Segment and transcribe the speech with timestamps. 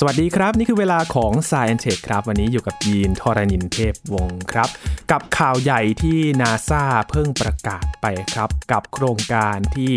[0.00, 4.68] สวัสดีครับ นี่คือเวลาของ s าย e n t e ครับ วันนี้อยู่กับยีนทรณินเทพวงศ์ครับ
[5.10, 9.92] กับข่าวใหญ่ที่นาซาเพิ่งประกาศไปครับ กับโครงการที่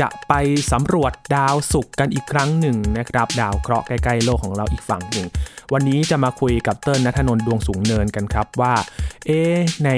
[0.00, 0.32] จะไป
[0.72, 5.26] สำรวจดาวศุกร์กันอีกครั้งหนึ่งนะครับ ดาวเคราะห์ใกล้ๆโลกของเราอีกฝั่งหนึ่ง
[5.72, 8.74] วันนี้จะมาคุยกับเติ้ลนัทนนท์ดวงสูงเนินกันครับว่า
[9.26, 9.40] เอ๊
[9.84, 9.90] ใน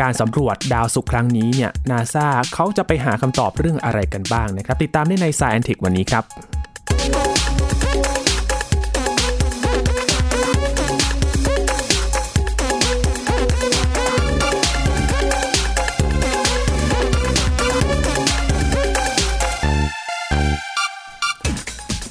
[0.00, 6.24] การสำรวจดาวศุกร์ครั้งนี้เนี่ยนาซาเขาจะไปหาคำตอบเรื่องอะไรกันบ้างนะครับ ติดตามได้ใน s าย e n t e c วันนี้ครับ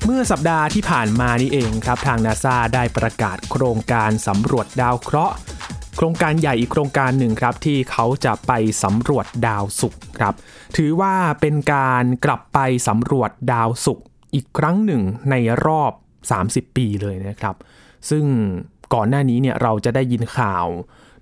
[0.05, 5.35] เมื่อสัปดาห์ที่ผ่านมานี่เองครับทางนาซาได้ประกาศโครงการสำรวจดาวเคราะห์
[5.97, 8.51] โครงการใหญ่อีกโครงการหนึ่งครับที่เขาจะไป
[8.83, 10.33] สำรวจดาวศุกร์ครับ
[10.77, 15.35] ถือว่าเป็นการกลับไปสำรวจดาวศุกร์อีกครั้งหนึ่งใน
[15.65, 15.91] รอบ
[16.33, 17.55] 30 ปีเลยนะครับ
[18.09, 18.25] ซึ่ง
[18.93, 20.67] ก่อนหน้านี้เนี่ยเราจะได้ยินข่าว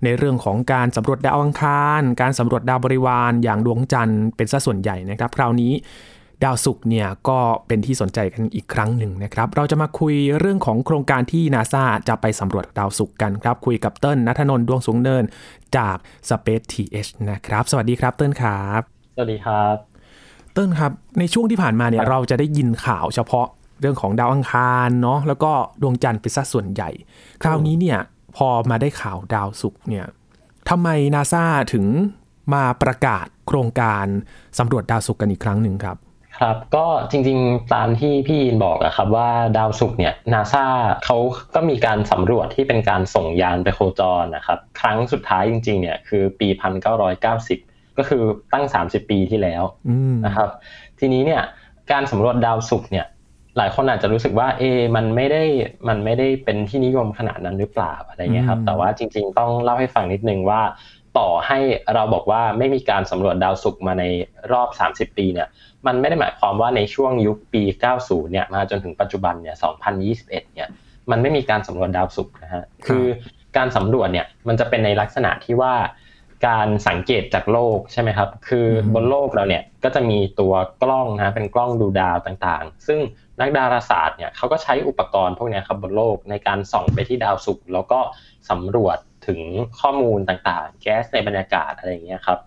[0.04, 5.72] ในเรื่องของการสำรวจดาวอังคาร การสำรวจดาวบริวารอย่างดวงจันทร์เป็นซะส่วนใหญ่นะครับ คราวนี้
[6.44, 15.24] ดาวศุกร์เนี่ยก็เป็นที่สนใจกันอีกครั้งหนึ่งนะครับ เราจะมาคุยเรื่องของโครงการที่นาซาจะไปสำรวจดาวศุกร์กันครับ คุยกับเติ้ลนัทนนท์ดวงสูงเนิน
[15.76, 15.96] จาก
[16.28, 18.80] Space TH นะครับ สวัสดีครับเติ้ลครับ
[19.16, 19.76] สวัสดีครับ
[20.52, 23.46] เติ้ลครับ ในช่วงที่ผ่านมาเนี่ยเราจะได้ยินข่าวเฉพาะ
[23.80, 26.90] เรื่องของดาวอังคารเนาะแล้วก็ดวงจันทร์เป็นสัดส่วนใหญ่
[27.42, 27.98] คราวนี้เนี่ย
[28.36, 30.06] พอมาได้ข่าวดาวศุกร์เนี่ย
[30.68, 31.86] ทำไมนาซาถึง
[32.54, 34.06] มาประกาศโครงการ
[34.58, 35.96] สำรวจดาวศุกร์กันอีกครั้งหนึ่งครับ
[36.42, 40.66] ครับก็จริงๆตามที่พี่ยินบอกอะครับว่าดาวศุกร์เนี่ยนาซา
[41.04, 41.16] เขา
[41.54, 46.48] ก็มีการสำรวจที่เป็นการส่งยานไปโคจรนะครับครั้งสุดท้ายจริงๆเนี่ยคือปี
[47.22, 49.62] 1990 ก็คือตั้ง 30 ปีที่แล้ว
[50.26, 50.48] นะครับ
[50.98, 51.42] ทีนี้เนี่ย
[51.92, 53.06] การสำรวจดาวศุกร์เนี่ย
[53.56, 54.62] หลายคนอาจจะรู้สึกว่าเอ
[54.96, 55.42] มันไม่ได้
[55.88, 60.60] มันไม่ได้เป็นที่นิยมขนาดนั้นหรือเปล่าอะไรเงี้ยครับแต่ว่าจริง ๆ ต้องเล่าให้ฟังนิดนึงว่า
[61.18, 61.58] ต่อให้
[61.94, 64.04] เราบอกว่าไม่มีการสำรวจดาวศุกร์มาใน
[64.52, 65.48] รอบ 30 ปีเนี่ย
[65.86, 67.62] มันไม่ได้หมายความว่าในช่วงยุคปี
[67.96, 69.56] 90 เนี่ยมาจนถึงปัจจุบันเนี่ย
[70.04, 70.68] 2021 เนี่ย
[71.10, 73.04] มันไม่มีการสำรวจดาวศุกร์นะฮะคือ
[73.56, 75.74] การสำรวจเนี่ยมันจะเป็นในลักษณะที่ว่า
[76.46, 82.98] การสังเกตจากโลกใช่ไหมครับ คือบนโลกเราเนี่ยก็จะมีตัวกล้องนะเป็นกล้องดูดาวต่างๆ ซึ่ง
[83.40, 88.00] นักดาราศาสตร์เนี่ยเขาก็ใช้อุปกรณ์พวกนี้ครับบนโลกในการส่องไปที่ดาวศุกร์แล้วก็
[88.50, 89.40] สำรวจ ถึง
[89.80, 92.38] ข้อมูลต่างๆ แก๊สในบรรยากาศอะไรอย่างเงี้ยครับ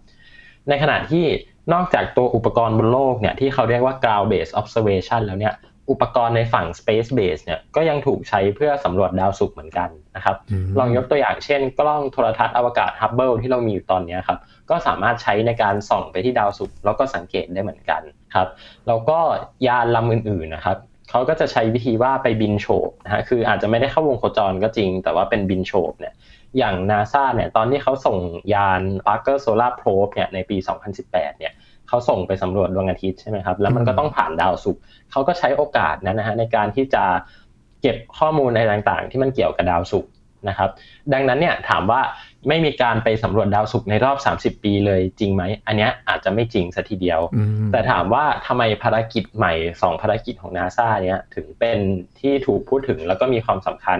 [0.70, 1.26] ในขณะที่
[1.74, 5.54] นอกจากตัวอุปกรณ์บนโลกเนี่ยที่เขาเรียกว่า ground based observation แล้วเนี่ย
[5.92, 10.36] อุปกรณ์ในฝั่ง space base เนี่ยก็ยังถูกใช้เพื่อสำรวจดาวศุกร์เหมือนกันนะครับ
[10.80, 18.02] ลองยกตัวอย่างเช่น กล้องโทรทัศน์อวกาศ Hubble ที่เรามีอยู่ตอนนี้ครับก็สามารถใช้ในการส่องไปที่ดาวศุกร์แล้วก็สังเกตได้เหมือนกัน
[18.36, 18.48] ครับ
[18.88, 19.20] แล้วก็
[19.68, 20.78] ยานลำอื่นๆนะครับ
[21.10, 26.14] เขาก็จะใช้วิธีว่าไปบินโฉบนะฮะคืออาจจะไม่ได้เข้าวงโคจรก็จริง แต่ว่าเป็นบินโฉบเนี่ย
[26.58, 28.18] อย่างนาซาเนี่ยตอนที่เขาส่ง
[28.54, 30.58] ยาน Parker Solar Probe เนี่ยในปี
[30.98, 31.54] 2018 เนี่ย
[31.88, 37.04] เขาส่งไปสำรวจดวงอาทิตย์ใช่ไหมครับ แล้วมันก็ต้องผ่านดาวศุกร์เขาก็ใช้โอกาสนั้นนะฮะในการที่จะ
[37.82, 40.12] เก็บข้อมูลอะไรต่างๆ ที่มันเกี่ยวกับดาวศุกร์
[40.50, 40.70] นะครับ
[41.14, 42.02] ดังนั้นเนี่ยถามว่า
[42.48, 47.20] ไม่มีการไปสำรวจดาวศุกร์ในรอบ 30 ปีเลยจริงไหม อันนี้อาจจะไม่จริงสัทีเดียว
[47.72, 51.78] แต่ถามว่าทำไมภารกิจใหม่ 2 ภารกิจของนาซาเนี่ยถึงเป็น
[52.20, 54.00] ที่ถูกพูดถึงแล้วก็มีความสำคัญ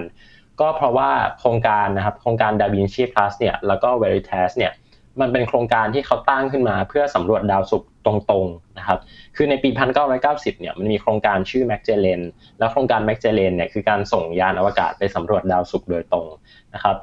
[0.62, 4.74] ก็เพราะว่าโครงการนะครับโครงการ Da Vinci Plus เนี่ยแล้วก็ Veritas เนี่ย
[5.22, 9.00] มันเป็นโครงการที่เขาตั้งขึ้นมาเพื่อสำรวจดาวศุกร์ตรงๆนะครับ
[9.36, 9.70] คือในปี
[10.16, 12.22] 1990 เนี่ยมันมีโครงการชื่อ m a g e l l a n
[12.60, 16.28] แล้วโครงการ m a g e l l a n เนี่ยคือการส่งยานอวกาศไปสำรวจดาวศุกร์โดยตรง
[16.74, 16.96] นะครับ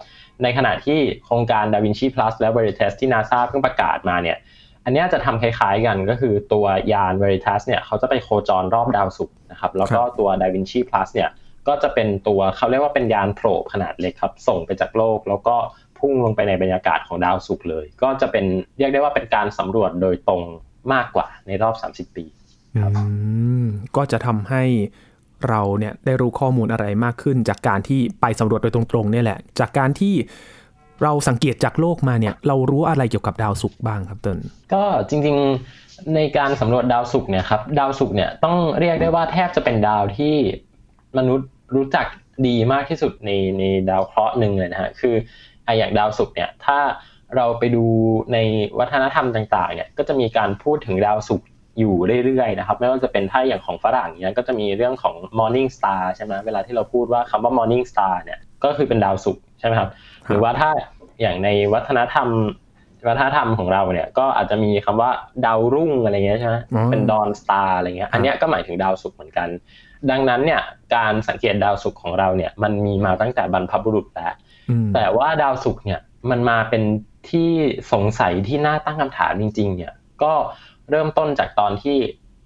[0.43, 4.37] ในขณะที่โครงการ Da Vinci Plus และ Veritas ที่ NASA เพิ่งประกาศมาเนี่ย
[4.85, 11.31] อันนี้จะทำคล้ายๆกันก็คือตัวยาน Veritas เนี่ยเขาจะไปโคจรรอบดาวศุกร์นะครับ แล้วก็ตัว Da Vinci Plus เนี่ย
[11.69, 15.56] ก็จะเป็นตัวเขาเรียกว่าเป็นยานโผล่ขนาดเล็กครับ ส่งไปจากโลก แล้วก็
[15.99, 18.45] พุ่งลงไปในบรรยากาศของดาวศุกร์เลย ก็จะเป็น
[18.78, 20.43] เรียกได้ว่าเป็นการสำรวจโดยตรง
[20.93, 22.25] มากกว่าในรอบ 30 ปี
[22.83, 22.93] ครับ
[23.97, 24.64] ก็จะทำให้
[25.49, 30.14] เราเนี่ยได้รู้ข้อมูลอะไรมากขึ้น จากการที่ไปสำรวจโดยตรงๆนี่แหละ จากการที่
[31.03, 34.38] เราสังเกตจากโลกมาเนี่ย เรารู้อะไรเกี่ยวกับดาวศุกร์บ้างครับเติ้ล
[34.75, 40.37] ก็จริงๆในการสำรวจดาวศุกร์เนี่ยครับดาวศุกร์เนี่ยต้องเรียกได้ว่าแทบจะเป็นดาวที่
[41.19, 42.06] มนุษย์รู้จัก
[42.47, 45.14] ดีมากที่สุดในในดาวเคราะห์หนึ่งเลยนะฮะคือ
[45.64, 46.79] ไออย่างดาวศุกร์เนี่ยถ้า
[47.37, 47.85] เราไปดู
[48.32, 48.38] ใน
[48.79, 51.49] วัฒนธรรมต่างๆเนี่ยก็จะมีการพูดถึงดาวศุกร์
[51.79, 51.94] อยู่
[52.25, 59.91] เรื่อยๆนะครับไม่ว่าจะเป็นถ้าอย่างของฝรั่งเนี่ยก็จะมีเรื่องของ morning star ใช่ไหมเวลาที่เราพูดว่าคำว่า morning star เนี่ยก็คือเป็นดาวศุกร์ใช่ไหมครับ
[60.26, 60.70] หรือว่าถ้า
[61.20, 62.29] อย่างในวัฒนธรรม
[63.09, 65.11] วัฒนธรรมของเราเนี่ยก็อาจจะมีคำว่า
[65.47, 66.56] ดาวรุ่งอะไรเงี้ยใช่ไหม
[66.91, 69.49] เป็นดอนสตาร์อะไรเงี้ยอันนี้ก็หมายถึงดาวศุกร์เหมือนกัน
[70.10, 70.62] ดังนั้นเนี่ย
[70.94, 74.34] การสังเกตดาวศุกร์ของเราเนี่ยมันมีมาตั้งแต่บรรพบุรุษแล้ว
[74.94, 76.00] แต่ว่าดาวศุกร์เนี่ย
[76.31, 76.82] มันมาเป็น
[77.31, 77.50] ที่
[77.93, 80.32] สงสัยที่น่าตั้งคำถามจริง ๆ เนี่ยก็
[80.90, 81.99] เริ่มต้นจากตอนที่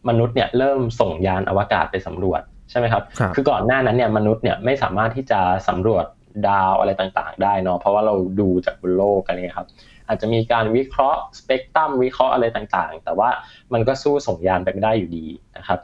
[0.08, 3.02] มนุษย์เนี่ยเริ่มส่งยานอวกาศไปสำรวจใช่ไหมครับ
[3.34, 6.04] คือก่อนหน้านั้นเนี่ยมนุษย์เนี่ยไม่สามารถที่จะสำรวจ
[6.48, 9.68] ดาวอะไรต่างๆ ได้เนาะเพราะว่าเราดูจากบนโลกอะไรครับ
[10.08, 13.28] อาจจะมีการวิเคราะห์สเปกตรัมวิเคราะห์อะไรต่างๆ แต่ว่า
[13.72, 15.26] มันก็สู้ส่งยานไปไม่ได้อยู่ดี
[15.56, 15.80] นะครับ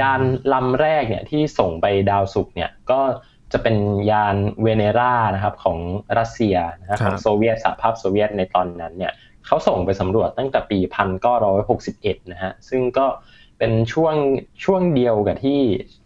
[0.00, 0.20] ยาน
[0.52, 3.00] ลำแรกเนี่ยที่ส่งไปดาวศุกร์เนี่ยก็
[3.52, 3.76] จะเป็น
[4.10, 5.78] ยานเวเนรานะครับของ
[6.18, 9.12] รัสเซียนะครับของโซเวียตสหภาพโซเวียตในตอนนั้นเนี่ย
[9.46, 10.78] เขาส่งไปสำรวจตั้งแต่ปี
[11.60, 13.06] 1961 นะฮะซึ่งก็
[13.58, 14.14] เป็นช่วง
[14.64, 15.60] ช่วงเดียวกับที่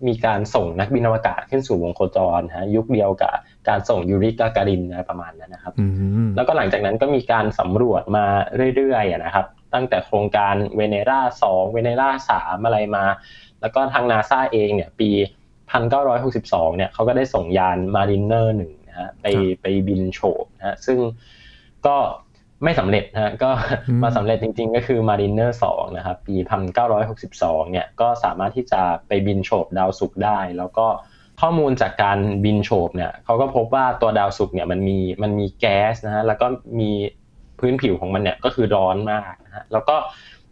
[0.06, 3.34] มีการส่งนักบินอวกาศขึ้นสู่วงโคจรฮะยุคเดียวกับ
[3.68, 5.74] การส่งยูริกาการินอะไรประมาณนั้นนะครับ
[6.36, 8.24] แล้วก็หลังจากนั้นก็มีการสำรวจมา
[8.76, 13.04] เรื่อยๆนะครับ ตั้งแต่โครงการเวเนราสองเวเนราสามอะไรมา
[13.60, 15.10] แล้วก็ทางนาซาเองเนี่ยปี
[15.74, 19.26] 1962 เนี่ยเขาก็ได้ส่งยานมารินเนอร์หนึ่งนะฮะไป
[19.62, 20.98] ไปบินโฉบนะฮะซึ่ง
[21.86, 21.96] ก็
[22.64, 23.50] ไม่สำเร็จนะก็
[24.02, 26.36] มาสำเร็จจริงๆ ก็คือ Mariner 2 นะครับ ปี
[27.04, 30.86] 1962 เนี่ยก็สามารถที่จะไปบินโฉบดาวศุกร์ได้ แล้วก็
[31.40, 36.46] ข้อมูลจากการบินโฉบเนี่ยเขาก็พบว่าตัวดาวศุกร์เนี่ยมันมีมันมีแก๊สนะฮะแล้วก็
[36.80, 36.90] มี
[37.58, 39.96] พื้นผิวของมันเนี่ยก็คือร้อนมากนะฮะแล้วก็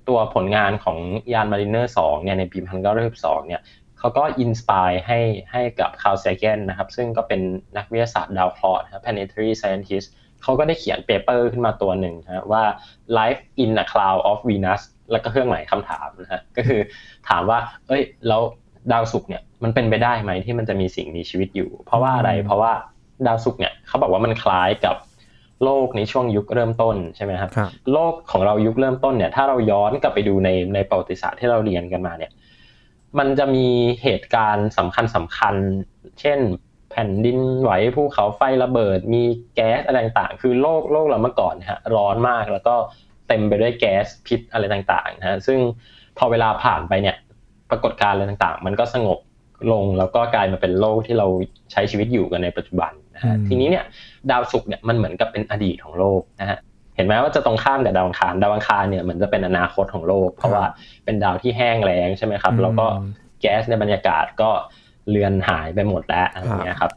[0.08, 0.98] ตัวผลงานของ
[1.32, 2.58] ยาน Mariner 2เนี่ยในปี
[3.02, 3.62] 1962เนี่ย
[3.98, 5.20] เขาก็ inspire ให้
[5.52, 7.40] ให้กับ Carl Sagan นะครับ ซึ่งก็เป็น
[7.76, 10.06] นักวิทยาศาสตร์ดาวเคราะห์นะครับ planetary scientist
[10.42, 12.62] เขาก็ได้เขียน paper ขึ้นมาตัวหนึ่งนะว่า
[13.18, 16.80] life in a cloud of Venus แล้วก็เครื่องหมายคำถามนะฮะก็คือ
[17.28, 18.42] ถามว่า เอ้ยแล้ว
[18.92, 22.72] ดาวศุกร์เนี่ยมันเป็นไปได้ไหมที่มันจะมีสิ่งมีชีวิตอยู่ เพราะว่าอะไรเพราะว่า
[23.26, 24.96] ดาวศุกร์เนี่ยเขาบอกว่ามันคล้ายกับ
[25.64, 27.50] โลกในช่วงยุคเริ่มต้นใช่ไหมครับ
[27.92, 32.32] โลกของเรายุคเริ่มต้นเนี่ยถ้าเราย้อนกลับไปดูในในประวัติศาสตร์ที่เราเรียนกันมาเนี่ย
[33.18, 33.66] มันจะมี
[34.02, 35.54] เหตุการณ์สำคัญสำคัญ
[36.20, 36.38] เช่น
[36.90, 39.22] แผ่นดินไหวภูเขาไฟระเบิด มี
[39.54, 42.74] แก๊สอะไรต่างๆ คือโลกโลกเราเมื่อก่อนฮะร้อนมากแล้วก็
[43.28, 45.58] เต็มไปด้วยแก๊สพิษอะไรต่างๆนะฮะซึ่ง
[46.18, 47.16] พอเวลาผ่านไปเนี่ย
[47.70, 49.18] ปรากฏการณ์อะไรต่างๆ มันก็สงบ
[49.72, 51.26] ลงแล้วก็กลายมาเป็นโลกที่เรา
[51.72, 53.84] ใช้ชีวิตอยู่กันในปัจจุบัน นะฮะทีนี้เนี่ย
[54.31, 56.58] ดาวศุกร์เนี่ยมันเหมือนกับเป็นอดีตของโลกนะฮะ
[56.96, 60.64] เห็นไหมว่าจะตรงข้ามแต่ดาวอังคารดาวอังคารเนี่ยเหมือนจะเป็นอนาคตของโลก เพราะว่า
[61.05, 62.87] เป็นดาวที่แห้งแล้งใช่ไหมครับแล้วก็
[63.40, 64.50] แก๊สในบรรยากาศก็
[65.11, 66.90] เลือนหายไปหมดแล้วอะไรเงี้ยครับ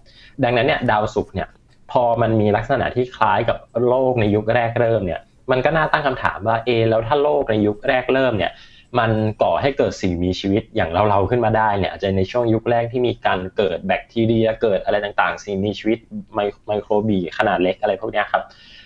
[0.43, 1.47] ดังนั้นเนี่ยดาวศุกร์เนี่ย
[1.91, 5.21] พอมันมีลักษณะที่คล้ายกับโลกในยุคแรกเริ่มเนี่ย
[5.51, 8.51] มันก็น่าตั้งคำถามว่าเอแล้วถ้าโลกในยุคแรกเริ่มเนี่ย
[8.99, 9.11] มัน
[9.43, 15.99] ก่อให้เกิดสิ่งมีชีวิตอย่างเราเราขึ้นมาได้เนี่ยอาจจะในช่วงยุคแรกที่มีการเกิดแบคทีเรียเกิดอะไรต่างๆ สิ่งมีชีวิต
[16.67, 18.43] ไมโครบีขนาดเล็กอะไรพวกนี้ครับ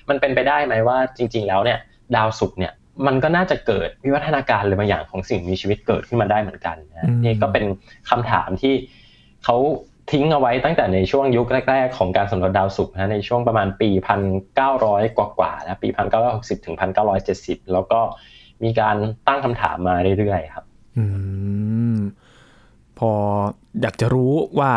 [0.10, 1.80] มันเป็นไปได้ไหมว่าจริง ๆ แล้วเนี่ย
[2.16, 2.74] ดาวศุกร์เนี่ย
[3.08, 6.78] มันก็น่าจะเกิดวิวัฒนาการหรือบางอย่างของสิ่งมีชีวิตเกิดขึ้นมาได้เหมือนกัน
[7.26, 7.66] นี่ก็เป็น
[8.10, 8.74] คำถามที่
[9.44, 9.58] เขา
[10.12, 13.90] ทิ้งเอาไว้ตั้งแต่ในช่วงยุคแรก ๆ ของการสำรวจดาวศุกร์นะในช่วงประมาณปี
[14.54, 15.90] 1900 กว่าๆนะปี
[16.28, 16.76] 1960 ถึง
[17.24, 18.00] 1970 แล้วก็
[18.64, 18.96] มีการ
[19.28, 20.66] ตั้งคำถามมาเรื่อยๆครับ
[20.98, 21.06] อื
[21.94, 21.96] ม
[23.00, 23.12] พอ
[23.82, 24.72] อยากจะรู้ว่า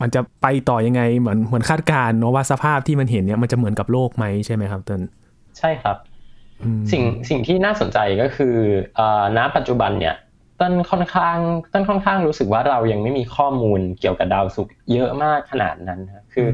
[0.00, 5.02] มันจะไปต่อยังไงเหมือนเหมือนคาดการณ์เนาะว่าสภาพที่มันเห็นเนี่ยมันจะเหมือนกับโลกไหมใช่ไหมครับเติน
[5.58, 5.96] ใช่ครับ
[6.92, 8.56] สิ่งสิ่งที่น่าสนใจก็คือ
[9.36, 10.14] ณปัจจุบันเนี่ย
[10.60, 11.38] ต้นค่อนข้าง
[11.72, 16.48] ต้นค่อนข้างรู้สึกว่าเรายังไม่มีข้อมูลเกี่ยวกับดาวศุกร์เยอะมากขนาดนั้นครับคือ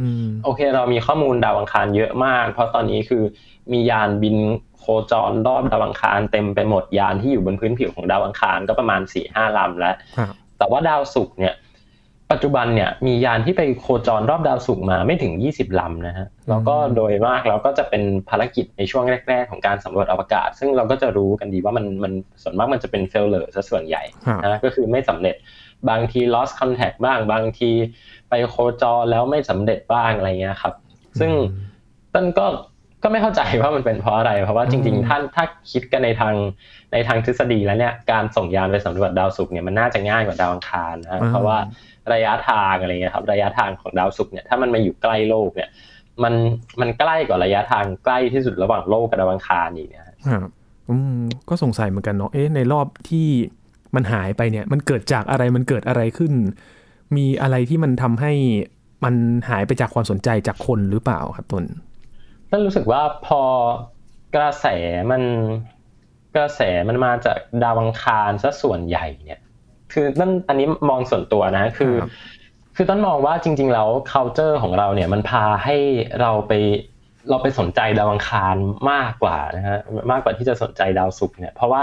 [0.45, 3.23] โอเค เรามีข้อมูลดาวอังคารเยอะมาก เพราะตอนนี้คือ
[3.73, 4.37] มียานบิน
[4.85, 9.95] โคจรรอบดาวอังคารเต็มไปหมดยานที่อยู่บนพื้นผิวของดาวอังคารก็ประมาณสี่ห้าลำแล้ว
[10.59, 11.55] แต่ว่าดาวศุกร์เนี่ย
[12.33, 22.13] ปัจจุบันเนี่ยมียานที่ไปโคจรรอบดาวศุกร์มาไม่ถึง20ลำนะฮะแล้วก็โดยมากแล้วก็จะเป็นภารกิจในช่วงแรก ๆ ของการสำรวจอวกาศ ซึ่งเราก็จะรู้กันดีว่ามันมัน
[22.43, 24.03] ส่วนมากมันจะเป็นเฟลเลอร์ซะส่วนใหญ่
[24.43, 25.37] นะก็คือไม่สำเร็จ
[25.91, 27.71] บางที lost contact บ้างบางที
[28.29, 30.75] ไปโคจรแล้วไม่สำเร็จบ้างอะไรเงี้ยครับ
[31.21, 31.31] ซึ่ง
[32.15, 32.47] ต้นก็
[33.05, 36.35] ก็ไม่เข้าใจว่ามันเป็นเพราะอะไร เพราะว่าจริงๆท่านถ้าคิดกันในทาง
[36.93, 41.59] ในทางทฤษฎีแล้วเนี่ยการส่งยานไปสำรวจดาวศุกร์เนี่ยมันน่าจะง่ายกว่าดาวอังคารนะเพราะว่า
[42.13, 45.69] ระยะทางอะไรเงี้ยครับระยะทางของดาวศุกร์เนี่ยถ้ามันมาอยู่ใกล้โลกเนี่ย
[46.23, 46.35] มัน
[46.81, 50.15] มันใกล้กว่าระยะทางใกล้ที่สุดระหว่างโลกกับดาวอังคารอีกนะ
[50.91, 51.19] อืม
[51.49, 53.27] ก็สงสัยเหมือนกันเนาะเอ๊ะในรอบที่
[53.95, 56.33] มันหายไปเนี่ยมันเกิดจากอะไรมันเกิดอะไรขึ้น
[57.17, 58.33] มีอะไรที่มันทำให้
[59.05, 59.15] มัน
[59.49, 61.65] หายไปจากความสนใจจากคนหรือเปล่าครับต้น
[62.55, 63.43] ต้นรู้สึกว่าพอ
[64.37, 64.67] กระแส
[65.11, 65.23] มัน
[66.37, 69.41] กระแสมันมาจากดาวอังคารซะส่วนใหญ่เนี่ย
[69.93, 71.95] คือต้นอันนี้มองส่วนตัวนะคือ
[72.77, 75.77] คือต้นมองว่าจริง ๆ แล้ว culture ของเราเนี่ยมันพาให้
[76.21, 76.53] เราไป
[77.31, 78.57] เราไปสนใจดาวอังคาร
[78.91, 79.79] มากกว่านะฮะ
[80.11, 81.83] มากกว่าที่จะสนใจดาวศุกร์เนี่ยเพราะว่า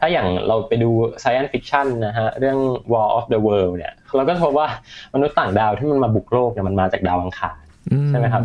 [0.00, 0.90] ถ้าอย่างเราไปดู
[1.22, 2.58] science fiction นะฮะเรื่อง
[2.92, 4.66] War of the World เนี่ยเราก็พบว่า
[5.14, 7.58] มนุษย์ต่างดาวที่มันมาบุกโลกเนี่ยมันมาจากดาวอังคาร
[8.10, 8.44] ใช่ไหมครับ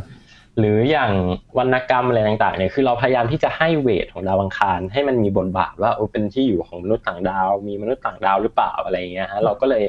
[0.60, 1.12] หรืออย่าง
[1.58, 9.84] วรรณกรรมอะไรต่างๆเนี่ยคือเราพยายามที่จะให้เวทของดาวอังคาร ให้มันมีบทบาทว่าโอ้เป็นที่อยู่ของมนุษย์ต่างดาว มีมนุษย์ต่างดาวหรือเปล่าอะไรเงี้ยฮะเราก็เลย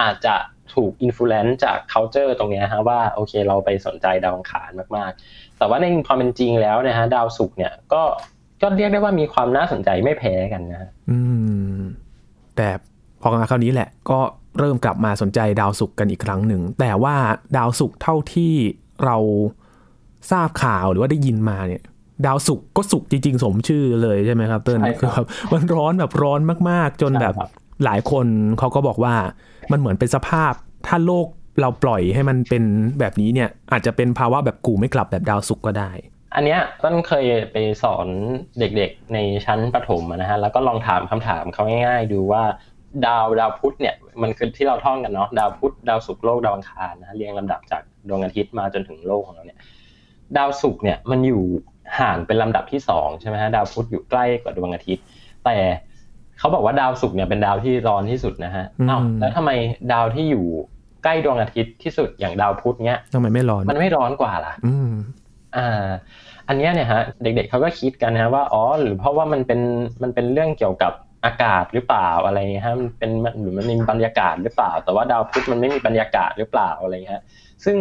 [0.00, 0.34] อาจจะ
[0.74, 8.02] ถูก influence จาก culture ตรงนี้ฮะว่าโอเคเราไปสนใจดาวอังคารมากๆ แต่ว่าในความเป็นจริงแล้วนะฮะดาวศุกร์เนี่ยก็
[8.62, 11.18] ก็เรียกได้ว่ามีความน่าสนใจไม่แพ้กันนะอื
[11.76, 11.80] ม
[12.56, 12.68] แต่
[13.20, 14.20] พอมาคราวนี้แหละ ก็
[14.58, 17.16] เริ่มกลับมาสนใจดาวศุกร์กันอีกครั้งหนึ่ง แต่ว่า
[17.56, 18.54] ดาวศุกร์เท่าที่
[19.04, 19.16] เรา
[20.30, 21.82] ทราบข่าวหรือว่าได้ยินมาเนี่ย
[22.26, 27.34] ดาวศุกร์ก็ศุกร์จริง ๆ สมชื่อเลยใช่ไหมครับเติ้ลคือแบบมันร้อนแบบร้อนมากๆ จนแบบ
[27.84, 28.26] หลายคน
[28.58, 29.14] เขาก็บอกว่า
[29.72, 30.52] มันเหมือนเป็นสภาพ
[30.86, 31.26] ถ้าโลก
[31.60, 32.64] เราปล่อยให้มันเป็น
[33.00, 35.90] แบบนี้เนี่ย อาจจะเป็นภาวะแบบกูไม่กลับแบบดาวศุกร์ก็ได้
[36.34, 38.06] อันเนี้ยต้นเคยไปสอน
[38.58, 42.42] เด็กๆในชั้นประถมนะฮะแล้วก็ลองถามคำถามเขาง่าย ๆ ดูว่า
[43.06, 49.58] ดาวดาวพุธเนี่ยมันคือที่เราท่องกันเนาะดาวพุธดาวศุกร์โลกดาวอังคารนะเรียงลำดับจากดวงอาทิตย์มาจนถึงโลกของเราเนี่ย
[50.38, 51.42] ดาวศุกร์เนี่ยมันอยู่
[51.98, 55.04] ห่างเป็นลำดับที่สองใช่ไหมฮะดาวพุธอยู่ใกล้กว่าดวงอาทิตย์
[55.44, 55.56] แต่
[56.38, 59.50] เขาบอกว่าดาวศุกร์เนี่ยเป็นดาวที่ร้อนที่สุดนะฮะอ้าวแล้วทำไม
[59.92, 60.44] ดาวที่อยู่
[61.04, 64.90] ใกล้ดวงอาทิตย์ที่สุดอย่างดาวพุธเนี้ยทำไมไม่ร้อนมันไม่ร้อนกว่าล่ะอืม
[65.56, 65.86] อ่า
[66.48, 69.60] อันนี้เนี่ยฮะเด็ก ๆเขาก็คิดกันนะว่าอ๋อหรือเพราะว่ามันเป็น
[70.02, 70.92] มันเป็นเรื่องเกี่ยวกับ
[71.24, 73.10] อากาศหรือเปล่าอะไรเงี้ยฮะมันเป็น
[73.40, 77.22] หรือมันมีบรรยากาศหรือเปล่า แต่ว่าดาวพุธมันไม่มีบรรยากาศหรือเปล่าอะไรเงี้ย
[77.64, 77.76] ซึ่ง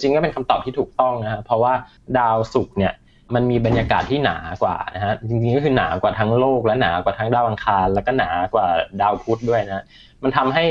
[0.00, 1.72] จริงก็เป็นคำตอบที่ถูกต้องนะฮะเพราะว่า
[2.18, 2.92] ดาวศุกร์เนี่ย
[3.34, 8.66] มันมีบรรยากาศที่หนากว่านะฮะจริงๆก็คือหนากว่าทั้งโลกและหนากว่าทั้งดาวอังคาร แล้วก็หนากว่า
[9.00, 9.84] ดาวพุธด้วยนะ
[10.22, 10.64] มันทำให้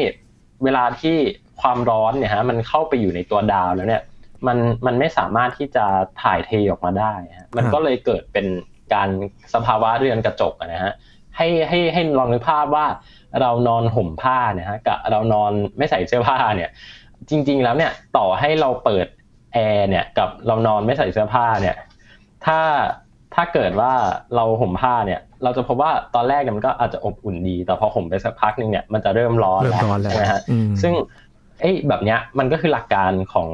[0.63, 1.17] เวลาที่
[1.61, 4.01] ความร้อนเนี่ยฮะมันเข้าไปอยู่ในตัวดาวแล้วเนี่ย
[4.47, 5.85] มันมันไม่สามารถที่จะ
[6.21, 8.45] ถ่ายเทออกมาได้ฮะมันก็เลยเกิดเป็น
[8.93, 9.09] การ
[9.53, 10.93] สภาวะเรือนกระจกนะฮะ
[11.37, 12.85] ให้ให้ให้ลองนึกภาพว่า
[13.41, 16.69] เรานอนห่มผ้าเนี่ยฮะกับเรานอนไม่ใส่เสื้อผ้าเนี่ย
[17.29, 19.07] จริง ๆ แล้วเนี่ยต่อให้เราเปิด
[19.53, 21.75] แอร์เนี่ยกับเรานอนไม่ใส่เสื้อผ้าเนี่ย
[22.45, 22.59] ถ้า
[23.35, 23.91] ถ้าเกิดว่า
[24.35, 30.41] เราห่มผ้าเนี่ย เราจะพบว่าตอนแรกมันก็อาจจะอบอุ่นดี แต่พอห่มไปสักพักนึงเนี่ยมันจะเริ่มร้อนแล้วใช่ไหมฮะ
[30.81, 30.93] ซึ่ง
[31.61, 33.47] เอ้แบบเนี้ยมันก็คือหลักการของ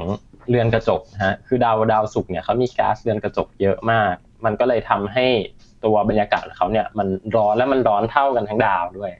[0.49, 4.13] เรือนกระจกฮะคือดาวดาวศุกร์เนี่ยเขามีก๊าซเรือนกระจกเยอะมาก
[4.45, 5.25] มันก็เลยทำให้
[5.85, 9.11] ตัวบรรยากาศเขาเนี่ยมันร้อนและมันร้อนเท่ากันทั้งดาวด้วย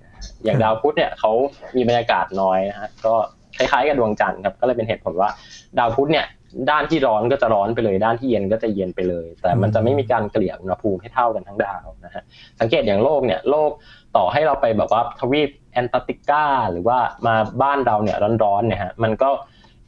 [0.44, 1.32] อย่างดาวพุธเนี่ยเขา
[1.75, 3.16] มีบรรยากาศน้อยนะฮะก็
[3.58, 5.30] คล้ายๆกับดวงจันทร์ครับก็เลยเป็นเหตุผลว่า
[5.78, 6.28] ดาวพุธเนี่ย
[6.70, 12.24] ด้านที่ร้อนก็จะร้อนไปเลย ด้านที่เย็นก็จะเย็นไปเลย แต่มันจะไม่มีการเกลี่ยอุณหภูมิให้เท่ากันทั้งดาวนะฮะ
[12.60, 13.72] สังเกตอย่างโลกเนี่ยโลก
[14.18, 16.98] ต่อให้เราไปแบบว่าทวีปแอนตาร์กติกาหรือว่า
[17.28, 19.30] มาบ้านเราเนี่ยร้อนๆเนี่ยฮะมันก็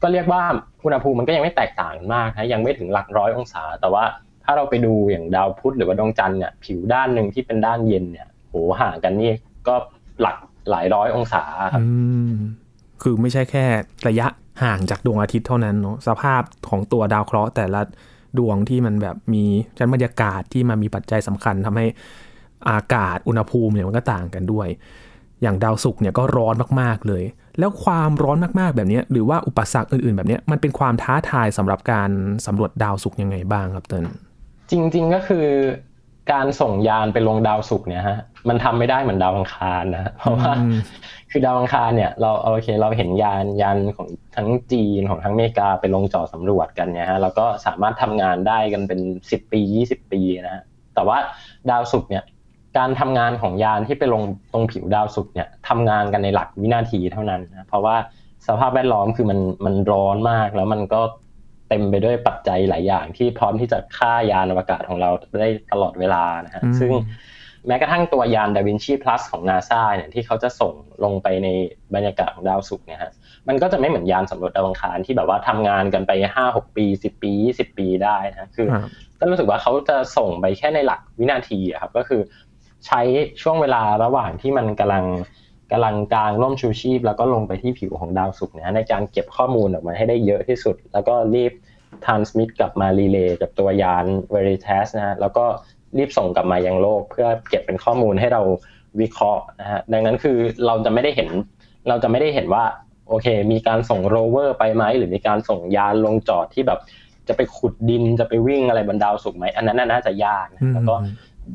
[0.02, 0.42] ก็เรียกว่า
[0.84, 4.04] อุณหภูมิมันก็ยังไม่แตกต่างมากนะยังไม่ถึงหลักร้อยองศา แต่ว่า
[4.44, 9.32] ถ้าเราไปดูอย่างดาวพุธหรือว่าดวงจันทร์เนี่ยผิวด้านหนึ่งที่เป็นด้านเย็นเนี่ยโหห่างกันนี่
[9.68, 9.74] ก็
[10.20, 10.36] หลัก
[10.70, 11.82] หลายร้อยองศาครับ
[13.02, 13.64] คือไม่ใช่แค่
[14.08, 14.26] ระยะ
[14.62, 17.80] ห่างจากดวงอาทิตย์เท่านั้นเนาะสภาพของตัวดาวเคราะห์แต่ละ
[18.38, 19.44] ดวงที่มันแบบมี
[19.78, 21.86] ชั้นบรรยากาศที่มามีปัจจัยสำคัญทำให้
[22.70, 24.68] อากาศอุณหภูมิเนี่ยมันก็ต่างกันด้วย
[25.42, 27.22] อย่างดาวศุกร์เนี่ยก็ร้อนมากๆเลย
[27.58, 32.10] แล้วความร้อนมากๆแบบนี้หรือว่าอุปสรรคอื่นๆ แบบนี้มันเป็นความท้าทายสำหรับการ
[32.46, 34.04] สำรวจดาวศุกร์ยังไงบ้างครับเติ้ล
[34.70, 35.46] จริง ๆก็คือ
[36.32, 38.18] การส่งยานไปลงดาวศุกร์เนี่ยฮะ
[38.48, 40.52] มันทำไม่ได้เหมือนดาวอังคารนะ เพราะว่า
[41.30, 50.62] คือดาวอังคารเนี่ยเราโอเคเราเห็นยานยานของทั้งจีนของทั้งอเมริกาไปลงจอดสำรวจกันเนี่ยฮะเราก็สามารถทำงานได้กันเป็นสิบปียี่สิบปีนะฮะ
[50.94, 51.18] แต่ว่า
[51.70, 52.24] ดาวศุกร์เนี่ย
[52.78, 57.96] การทำงานของยานที่ไปลงตรงผิวดาวศุกร์เนี่ยทำงานกันในหลักวินาทีเท่านั้นนะเพราะว่า
[58.46, 61.00] สภาพแวดล้อมคือมันมันร้อนมากแล้วมันก็
[61.68, 66.90] เต็มไปด้วยปัจจัยหลายอย่างที่พร้อมที่จะฆ่ายานอวกาศของเราได้ตลอดเวลานะฮะซึ่ง
[67.66, 70.72] แม้กระทั่งตัวยานดาวินชีพลัสของนาซาเนี่ยที่เขาจะส่ง
[71.04, 71.48] ลงไปใน
[71.94, 73.12] บรรยากาศของดาวศุกร์เนี่ยฮะ
[73.48, 78.68] มันก็จะไม่เหมือนยานสำรวจดาวอังคารที่แบบว่าทำงานกันไปห้าหกปีสิบปียี่สิบปีได้นะคือ
[79.20, 82.20] ก็รู้สึกว่าเขาจะส่งไปแค่ในหลักวินาทีครับก็คือ
[82.86, 83.00] ใช้
[83.42, 85.04] ช่วงเวลาระหว่างที่มันกำลัง
[85.72, 91.52] กำลังกางร่มชูชีพ แล้วก็ลงไปที่ผิวของดาวศุกร์เนี่ยในการเก็บข้อมูลออกมาให้ได้เยอะที่สุด แล้วก็รีบ
[92.04, 95.44] transmit กลับมา relay กับตัวยาน Veritas นะฮะแล้วก็
[95.98, 98.42] รีบส่งกลับมายังโลก เพื่อเก็บเป็นข้อมูลให้เรา
[99.00, 101.30] วิเคราะห์นะฮะดังนั้นคือเราจะไม่ได้เห็น
[101.88, 102.64] เราจะไม่ได้เห็นว่า
[103.08, 106.80] โอเค มีการส่งโรเวอร์ไปไหมหรือมีการส่งยานลงจอดที่แบบ
[107.28, 110.94] จะไปขุดดินจะไปวิ่งอะไรบนดาวศุกร์ไหมอันนั้นน่าจะยากแล้วก็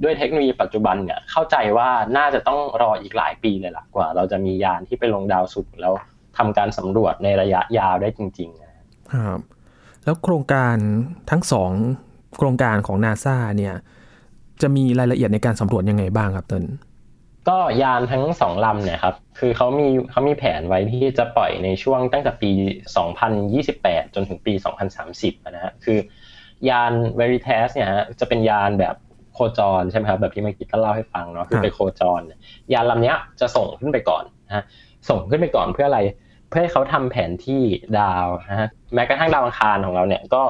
[0.04, 5.94] ด้วยเทคโนโลยีปัจจุบันเนี่ยเข้าใจว่าน่าจะต้องรออีกหลายปีเลยล่ะกว่า เราจะมียานที่ไปลงดาวศุกร์แล้ว
[6.38, 9.40] ทำการสำรวจในระยะยาวได้จริงๆครับ
[10.04, 10.76] แล้วโครงการ
[11.32, 11.72] ทั้งสอง
[12.38, 13.76] โครงการของนาซาเนี่ย
[14.62, 16.66] จะมีรายละเอียดในการสำรวจยังไงบ้างครับเติน
[17.50, 22.52] ก็ยานทั้งสองลำเนี่ยครับ คือเขามีเขามีแผนไว้ที่จะปล่อยในช่วงตั้งแต่ปี
[23.34, 24.54] 2028 จนถึงปี
[25.00, 25.98] 2030 นะฮะ คือ
[26.70, 28.96] ยาน Veritas เนี่ยฮะ จะเป็นยานแบบ
[29.34, 32.22] โคจรใช่ไหมครับ แบบที่เมื่อกี้ก็เล่าให้ฟังเนาะ คือไปโคจร
[32.74, 34.64] ยานลำเนี้ยจะส่งขึ้นไปก่อนนะฮะ
[35.10, 36.00] ส่งขึ้นไปก่อนเพื่ออะไร
[36.50, 37.62] เพื่อให้เขาทำแผนที่
[38.00, 40.44] ดาวนะฮะ แม้กระทั่งดาวอังคารของเราเนี่ยก็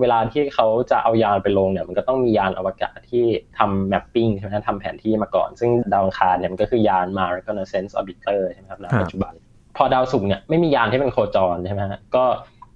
[0.00, 3.24] เวลาที่เขาจะเอายานไปลงเนี่ยมันก็ต้องมียานอวกาศที่
[3.58, 9.32] ทำแมปปิ้งใช่ไหมทำแผนที่มาก่อน ซึ่งดาวอังคารเนี่ยมันก็คือยาน Mars Reconnaissance Orbiter ใช่ไหมครับในปัจจุบัน
[9.76, 12.24] พอดาวศุกร์เนี่ยไม่มียานที่เป็นโคจรใช่ไหมฮะก็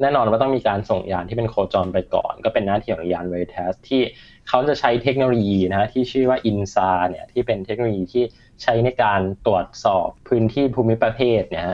[0.00, 4.02] แน่นอนว่าต้องมีการส่งยานที่เป็นโคจรไปก่อน ก็เป็นหน้าที่ของยาน Veritas ที่
[4.48, 8.24] เขาจะใช้เทคโนโลยีนะที่ชื่อว่า INSA เนี่ยที่เป็นเทคโนโลยีที่
[8.62, 11.64] ใช้ในการตรวจสอบพื้นที่ภูมิประเทศเนี่ย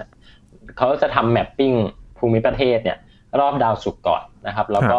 [0.79, 1.73] เขาจะทำแมปปิ้ง
[2.19, 2.99] ภูมิประเทศเนี่ย
[3.41, 4.99] รอบดาวศุกร์ก่อนนะครับ แล้วก็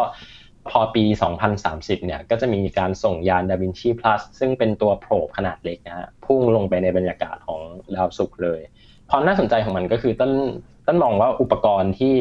[0.70, 1.04] พอปี
[1.54, 7.60] 2030 เนี่ย ก็จะมีการส่งยานดาวินชี plus ซึ่งเป็นตัวโผล่ขนาดเล็กนะฮะ พุ่งลงไปในบรรยากาศของ
[7.94, 8.60] ดาวศุกร์เลย
[9.10, 10.32] ความน่าสนใจของมันก็คือต้น
[10.86, 12.16] ต้นมองว่าอุปกรณ์ที่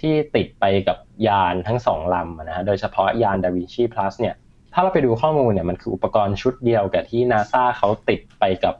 [0.00, 0.98] ที่ติดไปกับ
[1.28, 4.34] ยานทั้งสองลำนะฮะ โดยเฉพาะยานดาวินชี plus เนี่ย
[4.72, 8.74] ถ้าเราไปดูข้อมูลเนี่ย มันคืออุปกรณ์ชุดเดียวกับที่นาซาเขาติดไปกับ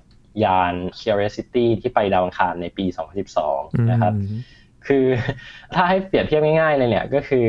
[0.44, 2.84] ยาน Curiosity ที่ไปดาวอังคารในปี
[3.38, 4.12] 2012 นะครับ
[4.86, 5.06] คือ
[5.74, 7.48] ถ้าให้เปรียบเทียบง่ายๆเลยเนี่ยก็คือ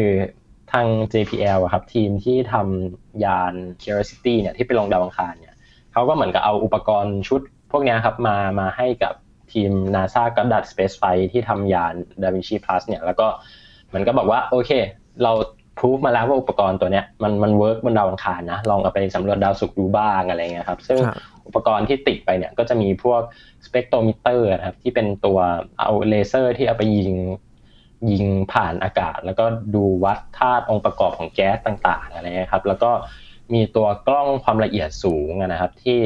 [0.71, 5.55] ทาง JPL ครับทีมที่ทำยาน Curiosity เนี่ยที่ไปลงดาวอังคารเนี่ย
[5.93, 7.41] เขาก็เหมือนกับเอาอุปกรณ์ชุด
[7.71, 9.13] พวกนี้ครับมามาให้กับ
[9.53, 13.27] ทีม NASA Goddard Space Flight ที่ทำยาน Da Vinci Plus เนี่ยแล้วก็
[13.93, 14.71] มันก็บอกว่าโอเค
[15.23, 15.31] เรา
[15.79, 20.99] พูฟมาแล้วว่าอุปกรณ์ตัวเนี้ยมันมัน work บนดาวอังคารนะลองเอาไปสำรวจดาวศุกร์ดูบ้างอะไรเงี้ยครับซึ่ง
[21.47, 23.21] อุปกรณ์ที่ติดไปเนี่ยก็จะมีพวก
[23.65, 25.37] สเปกโทรมิเตอร์นะครับที่เป็นตัว
[25.79, 27.11] เอาเลเซอร์ที่เอาไปยิง
[28.11, 32.91] ยิงผ่านอากาศ แล้วก็ดูวัดธาตุองค์ประกอบของแก๊สต่างๆอะไรครับ แล้วก็
[33.53, 35.99] มีตัวกล้องความละเอียดสูงนะครับ ที่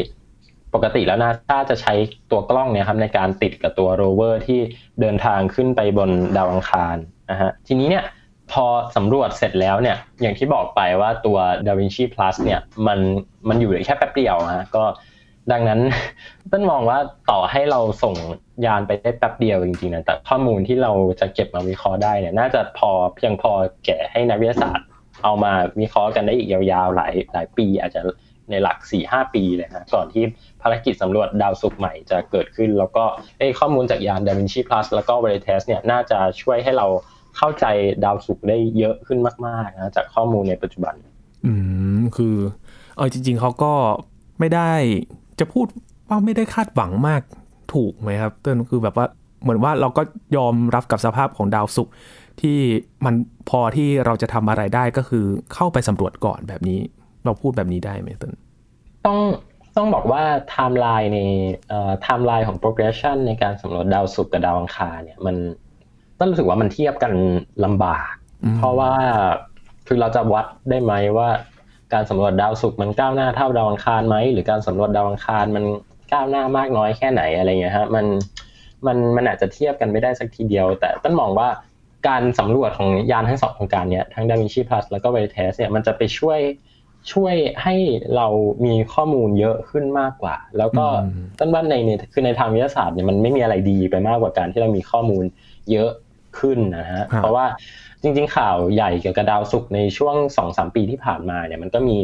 [0.73, 1.93] ปกติแล้วนาซาจะใช้
[2.31, 4.59] ตัวกล้องเนี่ยครับในการติดกับตัวโรเวอร์ที่
[5.01, 6.95] เดินทางขึ้นไปบนดาวอังคาร
[7.31, 8.03] นะฮะทีนี้เนี่ย
[8.51, 8.65] พอ
[8.95, 12.99] สำรวจเสร็จแล้วเนี่ยอย่างที่บอกไปว่าตัว DaVinci Plus เนี่ยมัน
[13.49, 14.83] มันอยู่แค่แป๊บเดียวฮะก็
[15.51, 15.79] ดังนั้น
[16.51, 16.99] ต้นมองว่า
[17.31, 18.15] ต่อให้เราส่ง
[18.65, 23.51] ยานไปได้แป๊บเดียวจริงๆนะแต่ข้อมูลที่เราจะเก็บมาวิเคราะห์ได้เนี่ยน่าจะพอเพียงพอ
[23.85, 24.87] แก่ให้นักวิทยาศาสตร์
[25.23, 28.01] เอามาวิเคราะห์กันได้อีกยาวๆหลายหลายปี อาจจะ
[28.49, 30.23] ในหลัก4หปีเลยนะก่อนที่
[30.61, 33.03] ภารกิจสำรวจดาวศุกร์ใหม่จะเกิดขึ้น แล้วก็
[33.59, 36.87] ข้อมูลจากยาน Da Vinci Plus แล้วก็ Veritas เนี่ยน่าจะช่วยให้เรา
[37.37, 37.65] เข้าใจ
[38.05, 40.93] ดาวศุกร์ได้เยอะขึ้นมากๆนะจากข้อมูลในปัจจุบัน
[41.45, 41.53] อื
[41.97, 42.35] มคือ
[42.95, 43.73] เออจริง ๆเขาก็
[44.39, 44.71] ไม่ได้
[45.39, 45.65] จะพูด
[46.09, 47.21] ว่าไม่ได้คาดหวังมาก
[47.73, 49.05] ถูกไหมครับเต้นคือแบบว่า
[49.41, 50.01] เหมือนว่าเราก็
[50.37, 51.93] ยอมรับกับสภาพของดาวศุกร์
[52.41, 52.57] ที่
[53.05, 53.15] มัน
[53.49, 56.79] พอที่เราจะทำอะไรได้ก็คือเข้าไปสำรวจก่อนแบบนี้
[57.25, 58.33] เราพูดแบบนี้ได้ไหมต้น
[59.05, 59.19] ต้อง
[59.77, 61.19] ต้องบอกว่าไทม์ไลน์ใน
[61.69, 65.35] ไทม์ไลน์ของ progression ในการสำรวจดาวศุกร์กับดาวอังคารเนี่ยมัน
[66.19, 67.13] ต้นรู้สึกว่ามันเทียบกัน
[67.65, 68.11] ลำบาก
[68.57, 68.91] เพราะว่า
[69.87, 71.29] คือเราจะวัดได้ไหมว่า
[71.93, 75.63] การสำรวจดาวศุกร์มันก้าวหน้าเท่าดาวอังคารไหมหรือการสำรวจดาวอังคารมัน
[76.11, 78.05] ก้าวหน้ามากน้อยแค่ไหนอะไรเงี้ยฮะมัน
[78.87, 81.49] มันมันอาจจะเทียบกันไม่ได้สักทีเดียว แต่ต้นมองว่า
[82.07, 86.39] การสำรวจของยานทั้งสองโครงการเนี้ยทั้ง DaVinci Plus แล้วก็ Veritas เนี่ยมันจะไปช่วย
[87.13, 87.75] ช่วยให้
[88.15, 88.27] เรา
[88.65, 90.85] มีข้อมูลเยอะขึ้นมากกว่า แล้วก็
[91.39, 95.23] ต้นว่าในในคือในทางวิทยาศาสตร์เนี่ยมันไม่มีอะไรดีไปมากกว่าการที่เรามีข้อมูล
[95.71, 95.91] เยอะ
[96.39, 97.45] ขึ้นนะฮะเพราะว่า
[98.03, 101.97] จริง ๆ ข่าวใหญ่เกี่ยวกับดาวศุกร์ในช่วงสองสามปีที่ผ่านมาเนี่ยมันก็มี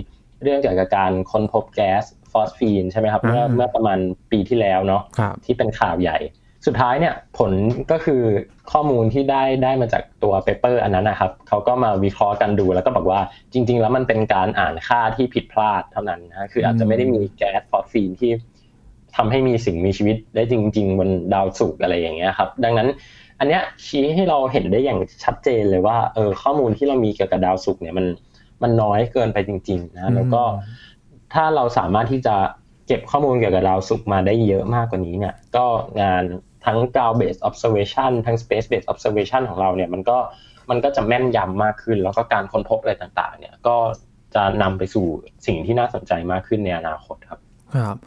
[0.44, 4.00] เรื่องเกี่ยวกับการค้นพบแก๊สฟอสฟีนใช่ไหมครับเมื่อเมื่อประมาณ
[4.32, 5.02] ปีที่แล้วเนาะ
[5.46, 6.18] ที่เป็นข่าวใหญ่
[6.66, 7.52] สุดท้ายเนี่ยผล
[7.92, 8.22] ก็คือ
[8.72, 13.22] ข้อมูลที่ได้ได้มาจากตัว paper อันนั้นนะครับเขาก็มาวิเคราะห์กันดูแล้วก็บอกว่า
[13.54, 18.32] จริง ๆ แล้วมันเป็นการอ่านค่าที่ผิดพลาดเท่านั้นนะคืออาจจะไม่ได้มีแก๊สฟอสฟีนที่
[19.16, 22.88] ทำให้มีสิ่งมีชีวิตได้จริง ๆ บนดาวศุกร์อะไรอย่างเงี้ยครับ ดังนั้น
[23.40, 28.06] อันเนี้ยชี้ให้เราเห็นได้อย่างชัดเจนเลยว่าเออข้อมูลที่เรามีเกี่ยวกับดาวศุกร์เนี่ยมัน
[28.64, 30.42] มันน้อยเกินไปจริงๆนะแล้วก็
[31.34, 32.36] ถ้าเราสามารถที่จะ
[32.88, 35.66] เก็บข้อมูลเกี่ยวกับดาวศุกร์มาได้เยอะมากกว่านี้เนี่ย ก็
[36.02, 36.24] งาน
[36.66, 40.18] ทั้ง ground based observation ทั้ง space based observation ของเราเนี่ยมันก็
[40.70, 43.76] มันก็จะแม่นยำมากขึ้น แล้วก็การค้นพบอะไรต่างๆ เนี่ยก็
[44.36, 45.06] จะนำไปสู่
[45.46, 47.40] สิ่งที่น่าสนใจมากขึ้นในอนาคตครับ
[47.76, 47.98] ครับ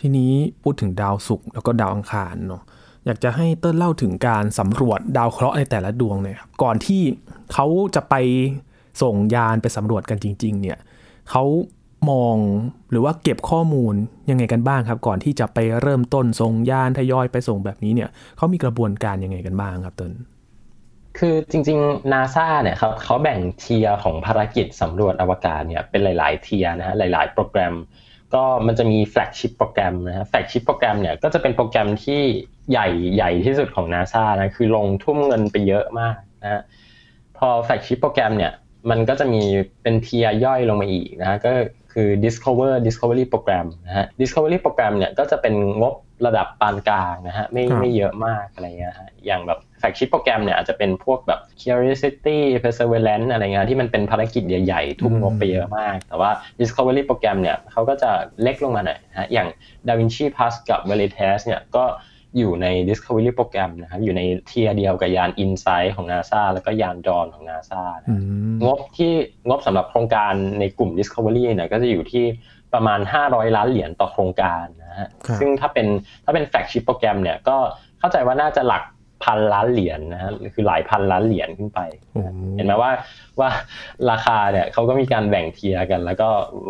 [0.00, 2.62] ทีนี้พูดถึงดาวศุกร์แล้วก็ดาวอังคารเนาะ
[3.06, 7.02] อยากจะให้เติ้ลเล่าถึงการสำรวจดาวเคราะห์ในแต่ละดวงเนี่ยครับก่อนที่
[7.52, 8.14] เขาจะไป
[9.02, 10.78] ส่งยานไปสำรวจกันจริง ๆ เนี่ย
[11.30, 11.44] เขา
[12.10, 12.36] มอง
[12.90, 13.94] หรือว่าเก็บข้อมูล
[14.30, 20.12] ยังไงกันบ้างครับ ก่อนที่จะไปเริ่มต้นส่งยานทยอยไปส่งแบบนี้เนี่ยเขามีกระบวนการยังไงกันบ้างครับเติ้ล
[21.18, 27.74] คือจริงๆนาซาเนี่ยครับเขาแบ่ง tier ของภารกิจสำรวจอวกาศเนี่ยเป็นหลาย ๆ tier นะฮะหลาย ๆ โปรแกรม
[28.34, 32.20] ก็มันจะมี flagship program นะฮะ flagship program เนี่ยก็จะเป็นโปรแกรมที่
[32.70, 36.60] ใหญ่ใหญ่ที่สุดของนาซานะคือลงทุ่มเงินไปเยอะมากนะฮะ
[37.38, 38.52] พอ flagship program เนี่ย
[38.90, 39.42] มันก็จะมี
[39.82, 41.52] เป็น tier ย่อยลงมาอีกนะฮะก็
[41.92, 45.94] คือ Discover Discovery Program นะฮะ Discovery Program เนี่ยก็จะเป็นงบ
[46.26, 58.10] ระดับปานกลางนะฮะไม่ไม่เยอะมากอะไรเงี้ยฮะอย่างแบบ flagship program เนี่ยอาจจะเป็นพวกแบบ Curiosity Perseverance อะไรเงี้ยที่มันเป็นภารกิจใหญ่ๆ ทุ่มงบไปเยอะมาก แต่ว่า discovery โปรแกรมเนี่ยเขาก็จะ
[58.42, 59.48] เล็กลงมาหน่อยนะอย่าง
[59.88, 61.84] DaVinci Plus กับ Veritas เนี่ยก็
[62.38, 67.82] อยู่ใน Discovery โปรแกรมนะครับอยู่ในเทียเดียวกับยาน Insight ของ NASA แล้วก็ยาน Dawn ของ NASA
[68.64, 69.12] งบที่
[69.48, 72.24] งบสำหรับโครงการในกลุ่ม Discovery เนี่ยก็จะอยู่ที่
[72.74, 75.08] ประมาณ 500 ล้านเหรียญต่อโครงการนะฮะ
[75.40, 75.86] ซึ่งถ้าเป็น
[76.24, 77.56] ถ้าเป็นแฟกชิปโปรแกรมเนี่ยก็
[77.98, 78.82] เข้าใจว่าน่าจะหลัก
[79.24, 81.80] พันล้านเหรียญนนะฮะคือหลายพันล้านเหรียญขึ้นไป
[82.56, 82.90] เห็นไหมว่า
[83.40, 83.50] ว่า
[84.10, 86.28] ราคาเนี่ยเขาก็มีการแบ่ง tier กัน แล้วก็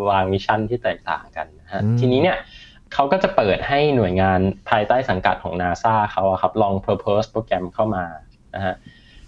[0.09, 2.37] วาง mission ที่แตกต่างกันนะฮะทีนี้เนี่ย
[2.93, 4.39] เขาก็จะเปิดให้หน่วยงาน
[4.69, 8.05] ภายใต้สังกัดของ NASA เขาครับลอง Purpose โปรแกรมเข้ามา
[8.55, 8.75] นะฮะ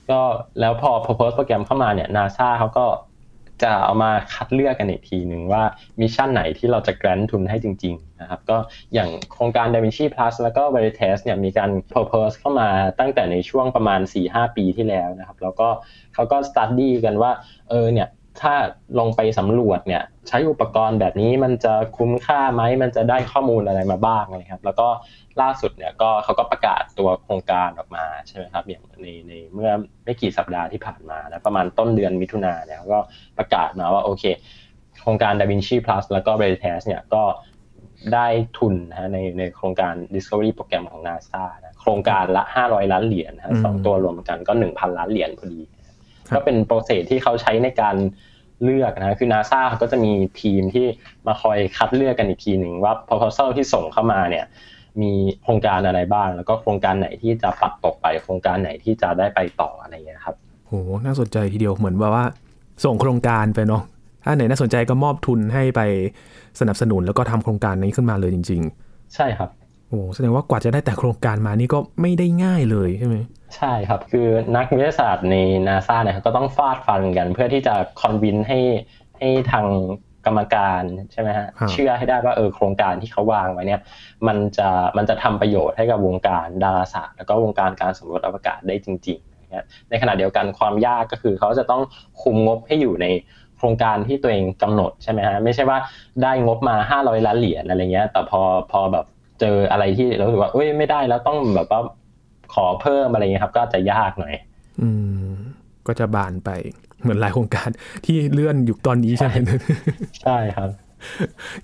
[0.10, 0.20] ก็
[0.60, 2.86] แล้วพอ Purpose โปรแกรมเข้ามาเนี่ย NASA เขาก็
[3.64, 5.64] จะเอามาคัดเลือกกันอีกทีหนึ่งว่า
[6.02, 8.58] mission ไหนที่เราจะ grant ทุนให้จริงๆนะครับก็
[8.94, 15.68] อย่างโครงการ DaVinci Plus แล้วก็ Veritas เนี่ยมีการ propose เข้ามาตั้งแต่ในช่วงประมาณ 4-5 ปีที่แล้วนะครับแล้วก็
[16.14, 17.32] เขาก็ study กันว่า
[17.70, 18.10] เออเนี่ย
[18.42, 18.56] ถ้า
[19.00, 24.88] ลงไปสำรวจเนี่ยใช้อุปกรณ์แบบนี้มันจะคุ้มค่าไหมมันจะได้ข้อมูลอะไรมาบ้างนะครับแล้วก็
[25.42, 29.72] ล่าสุดเนี่ยก็เขาก็ประกาศตัวโครงการออกมาใช่ไหมครับอย่างในในเมื่อ
[30.06, 33.00] ไม่กี่สัปดาห์ที่ผ่านมานะประมาณต้นเดือนมิถุนาเนี่ยก็
[33.38, 34.24] ประกาศมาว่าโอเค
[35.02, 37.24] โครงการ DaVinci Plus แล้วก็ Veritas เนี่ยก็
[38.14, 45.62] ได้ทุนนะในในโครงการ Discovery โปรแกรมของ NASA นะโครงการละ 500 ล้านเหรียญนะสองตัวรวมกันก็ 1,000 ล้านเหรียญพอดี
[46.36, 47.96] ก็เป็นโปรเซสที่เขาใช้ในการ
[48.64, 50.86] เลือกนะคือนาซาก็จะมีทีมที่
[51.28, 54.46] มาคอยคัดเลือกกันอีกทีหนึ่งว่า proposal ที่ส่งเข้ามาเนี่ย
[55.02, 55.12] มี
[55.44, 60.36] โครงการอะไรบ้าง แล้วก็โครงการไหนที่จะปัดตกไป โครงการไหนที่จะได้ไปต่ออะไรเงี้ยครับ
[60.68, 60.74] โห
[61.06, 62.26] น่าสนใจทีเดียวเหมือนว่าว่า
[62.86, 63.84] ส่งโครงการไปเนาะ
[64.24, 65.82] ถ้าไหนน่าสนใจก็มอบทุนให้ไป
[66.60, 69.50] สนับสนุนแล้วก็ทำโครงการนี้ขึ้นมาเลยจริง ๆ ใช่ครับ
[69.90, 73.16] โอ้แสดงว่ากว่าจะได้แต่โครงการมานี่ก็ไม่ได้ง่ายเลยใช่ไหม
[73.58, 75.36] ใช่ครับ คือนักวิทยาศาสตร์ใน
[75.68, 78.60] นาซาเนี่ยก็ต้องฟาดฟันกันเพื่อที่จะคอนวินให้
[79.18, 79.66] ให้ทาง
[80.26, 83.82] กรรมการใช่ไหมฮะเชื่อให้ได้ว่าเออโครงการที่เขาวางไว้เนี่ย
[84.28, 91.82] มันจะมันจะทำประโยชน์ให้กับวงการดาราศาสตร์แล้วก็วงการการสำรวจอวกาศได้จริงๆในขณะเดียวกันความยากก็คือเขาจะต้อง
[92.22, 93.08] คุมงบให้อยู่ใน
[93.58, 95.78] โครงการที่ตัวเองกำหนดใช่ไหมฮะไม่ใช่ว่า
[96.24, 99.06] ได้งบมา 500 ล้านเหรียญอะไรเงี้ย แต่พอพอแบบ
[99.40, 101.82] เจออะไรที่เรารู้สึกว่าเอ้ยไม่ได้แล้วต้องแบบว่า
[102.54, 104.34] ขอเพิ่มอะไรเงี้ยครับ ก็จะยากหน่อย
[104.82, 104.90] อื
[105.24, 105.35] ม
[105.88, 106.50] ก็จะบานไป
[107.02, 107.70] เหมือนหลายโครงการ
[108.06, 109.50] ที่เลื่อนอยู่ตอนนี้ใช่ไหม
[110.24, 110.70] ใช่ครับ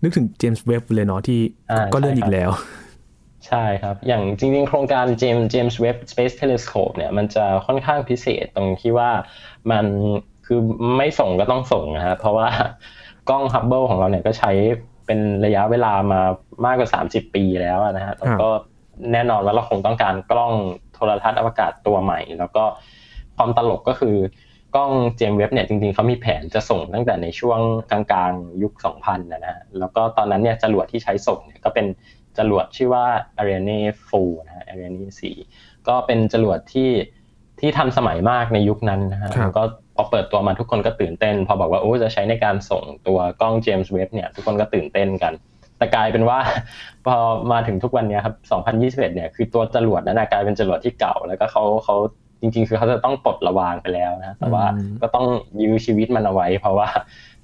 [0.02, 1.40] นึกถึง James Webb เลยเนาะที่
[1.94, 2.50] ก็เลื่อนอีกแล้ว
[3.48, 9.10] ใช่ครับ อย่างจริงๆ โครงการ James James Webb Space Telescope เนี่ยมันจะค่อนข้างพิเศษตรงที่ว่า
[9.72, 9.86] มัน
[10.46, 10.60] คือ
[10.98, 12.50] ไม่ส่งก็ต้องส่งนะฮะเพราะว่า
[13.30, 14.52] กล้องฮับเบิลของเราเนี่ยก็ใช้
[15.06, 16.22] เป็นระยะเวลามา
[16.66, 18.48] มากกว่า 30 ปีแล้วนะฮะแล้วก็
[19.12, 20.54] แน่นอนว่าเราคงต้องการกล้อง
[20.94, 22.64] โทรทัศน์อวกาศตัวใหม่ แล้วก็
[23.42, 24.18] ความตลกก็คือ
[24.76, 27.60] กล้องเจมเว็บเนี่ยจริงๆเขามีแผนจะส่งตั้งแต่ในช่วง
[27.92, 31.86] กลางๆยุค 2000 นะนะแล้วก็ตอนนั้นเนี่ยจรวดที่ใช้ส่งเนี่ยก็เป็น
[32.38, 33.06] จรวดชื่อว่า
[33.38, 33.80] Ariane
[34.12, 34.98] 4นะฮะ Ariane
[35.46, 36.90] 4 ก็เป็นจรวดที่
[37.60, 39.64] ที่ทันสมัยมากในยุคนั้นนะฮะแล้วก็
[39.96, 45.34] พอเปิดตัวมาทุกคนก็ตื่นเต้น พอบอกว่าโอ้จะใช้ในการส่งตัวกล้องเจมส์เว็บเนี่ยทุกคนก็ตื่นเต้นกัน
[45.78, 46.40] แต่กลายเป็นว่า
[47.06, 47.16] พอ
[47.52, 48.36] มาถึงทุกวันนี้ครับ
[48.96, 51.96] 2021 เนี่ยคือตัวจรวดนั้นกลายเป็นจรวดที่เก่า แล้วก็เขาเขา
[52.42, 54.66] จริง ๆ คือเขาจะต้องปลดระวางไปแล้วนะ แต่ว่า
[55.02, 55.26] ก็ต้อง
[55.62, 56.88] ยื้อชีวิตมันเอาไว้ เพราะว่า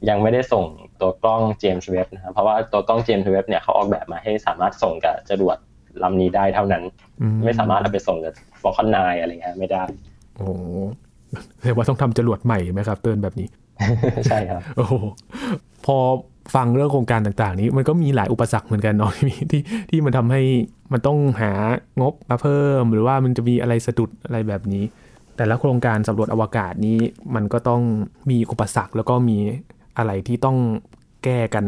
[0.09, 0.65] ยังไม่ได้ส่ง
[1.01, 5.57] ตัวกล้องเจมส์เว็บนะครับเพราะว่าตัวกล้องเจมส์เว็บเนี่ยเขาออกแบบมาให้สามารถส่งกับจรวด
[6.03, 6.83] ลำนี้ได้เท่านั้น
[7.45, 9.83] ไม่สามารถเอาไปส่งกับFalcon 9 อะไรเงี้ยไม่ได้
[10.37, 10.47] โอ้
[11.63, 13.47] เรียกว่าต้องทำจรวดใหม่ไหมครับเติ้ลแบบนี้
[14.25, 14.85] ใช่ครับโอ้
[15.85, 15.97] พอ
[16.55, 19.11] ฟังเรื่องโครงการต่างๆ นี้มันก็มีหลายอุปสรรคเหมือนกันเนาะ
[19.51, 20.41] ที่ที่มันทำให้
[20.93, 21.51] มันต้องหา
[22.01, 24.83] งบมาเพิ่ม หรือว่ามันจะมีอะไรสะดุดอะไรแบบนี้
[25.37, 26.97] แต่ละโครงการสำรวจอวกาศนี้
[27.35, 27.81] มันก็ต้อง
[28.29, 29.37] มีอุปสรรคแล้วก็มี
[29.97, 30.57] อะไรที่ต้อง
[31.23, 31.65] แก้กัน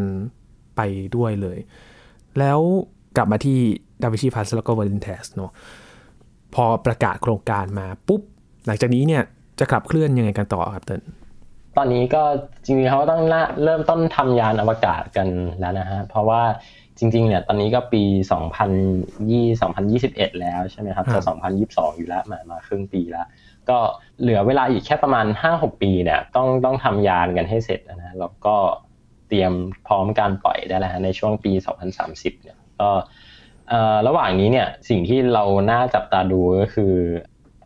[0.75, 0.81] ไป
[1.15, 1.57] ด้วยเลย
[2.39, 2.59] แล้ว
[3.17, 3.57] กลับมาที่
[4.03, 5.51] ดาวิชีพัสแล้วก็วอลินเทสเนาะ
[6.55, 8.21] พอประกาศโครงการมาปุ๊บ
[8.65, 9.23] หลังจากนี้เนี่ย
[9.59, 11.01] จะขับเคลื่อนยังไงกันต่อครับเติ้ล
[11.77, 12.23] ตอนนี้ก็
[12.63, 13.21] จริงๆเขาต้อง
[13.63, 15.27] เริ่มต้นทำยานอวกาศกัน
[15.59, 16.43] แล้วนะฮะเพราะว่า
[16.97, 18.03] จริงๆเนี่ยตอนนี้ก็ปี
[18.79, 21.19] 2020 2021 แล้วใช่ไหมครับจะ
[21.59, 23.27] 2022 อยู่แล้วมามาครึ่งปีแล้ว
[23.69, 23.77] ก็
[24.21, 28.55] เหลือเวลาอีกแค่ประมาณ 5-6 ปีเนี่ยต้องต้องทำยานกันให้เสร็จนะแล้วก็
[29.27, 29.53] เตรียม
[29.87, 31.51] พร้อมการปล่อยได้แล้วในช่วงปี
[31.97, 32.89] 2030 เนี่ยก็
[34.07, 36.93] ระหว่างนี้เนี่ยสิ่งที่เราน่าจับตาดูก็คือ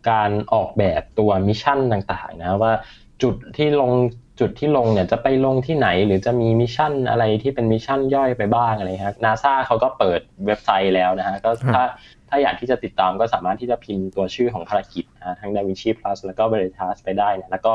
[0.10, 2.74] การออกแบบตัว mission ต่างๆนะว่า
[3.24, 3.92] จุดที่ลง
[4.40, 11.84] จุดที่ลงเนี่ยจะไปลงที่ไหนหรือจะมี mission อะไรที่เป็น mission ย่อยไปบ้างอะไรครับนาซาเขาก็เปิดเว็บไซต์แล้วนะฮะก็ถ้า
[12.30, 17.74] ถ้าอยากที่จะติดตามก็สามารถที่จะพิมพ์ตัวชื่อของภารกิจนะทั้ง DaVinci Plus แล้วก็ Veritas ไปได้นะแล้วก็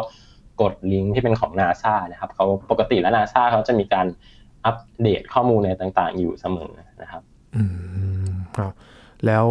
[0.61, 4.07] กดลิงก์ที่เป็นของนาซานะครับเขาปกติแล้วนาซาเขาจะมีการ
[4.65, 7.23] อัปเดตข้อมูลในต่างๆ อยู่เสมอนะครับ
[7.57, 7.63] อื
[8.29, 8.73] มครับ
[9.27, 9.47] แล้ว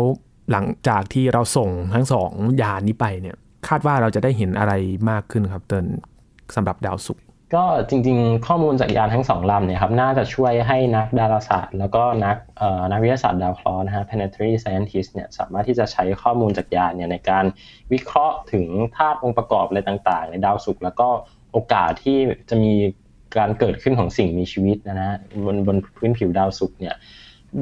[0.52, 2.32] หลังจากที่เราส่งทั้งสอง
[2.62, 4.74] ยานนี้ไปเนี่ย คาดว่าเราจะได้เห็นอะไร
[5.10, 5.86] มากขึ้นครับเติน
[6.56, 7.24] สำหรับดาวศุกร์
[7.56, 12.38] ก็จริงๆ ข้อมูลจากยานทั้งสองลำเนี่ยครับน่าจะช่วยให้นักดาราศาสตร์ แล้วก็นัก
[12.92, 17.46] นักวิทยาศาสตร์ดาวเคราะห์นะฮะ planetary scientist เนี่ยสามารถที่จะใช้ข้อมูลจากยานเนี่ยในการ
[17.94, 21.08] วิเคราะห์ถึงธาตุองค์ประกอบอะไรต่างๆ ในดาวศุกร์แล้วก็
[21.52, 22.18] โอกาสที่
[22.50, 22.74] จะมี
[23.38, 26.96] การเกิดขึ้นของสิ่งมีชีวิตนะฮะบนบนพื้นผิวดาวศุกร์เนี่ย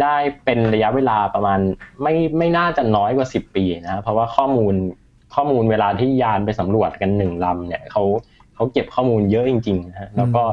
[0.02, 1.60] ได้เป็นระยะเวลาประมาณ
[2.02, 4.76] ไม่ไม่น่าจะน้อยกว่า 10 ปีนะเพราะว่าข้อมูล
[5.36, 8.04] ข้อมูลเวลาที่ยานไปสำรวจกันหนึ่งลำเนี่ยเขา
[8.56, 10.44] เขาเก็บข้อมูลเยอะจริงๆนะฮะแล้วก็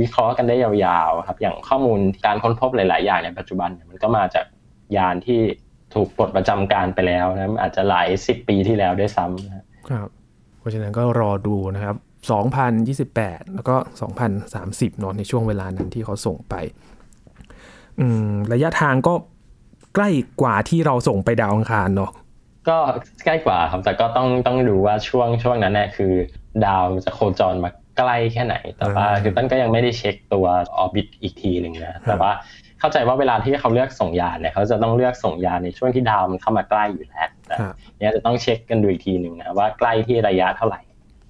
[0.00, 4.44] วิเคราะห์กันได้ยาวๆครับอย่างข้อมูลการค้นพบหลาย ๆ อย่างในปัจจุบันมันก็มาจาก
[4.96, 5.40] ยานที่
[5.94, 10.08] ถูกปลดประจำการไปแล้วนะอาจจะหลายสิบปีที่แล้วด้วยซ้ำครับ
[10.58, 11.96] เพราะฉะนั้นก็รอดูนะครับ
[12.74, 13.76] 2028 แล้วก็
[14.36, 16.54] 2030เนาะในช่วงเวลานั้นที่เขาส่งไป
[18.00, 19.14] อืมระยะทางก็
[19.94, 20.08] ใกล้
[20.42, 22.10] กว่าที่เราส่งไปดาวอังคารเนาะ
[22.68, 22.76] ก็
[23.24, 26.12] ใกล้กว่าครับแต่ก็ต้องต้องดูว่าช่วงช่วงนั้นเนี่ยคือ
[26.64, 32.30] ดาวจะโคจรมาใกล้แค่ไหน แต่ว่าคือต้นก็ยังไม่ได้เช็คตัวออร์บิทอีกทีหนึ่งนะแต่ว่า
[32.80, 37.28] เข้าใจว่าเวลาที่เขาเลือกส่งยานเนี่ยเขาจะต้องเลือกส่งยานในช่วงที่ดาวมันเข้ามาใกล้อยู่แล้ว
[37.98, 40.80] เนี่ยจะต้องเช็คกันดูอีกทีหนึ่งนะว่าใกล้ที่ระยะเท่าไหร่